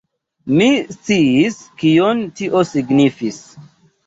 [0.59, 3.41] Mi sciis, kion tio signifis.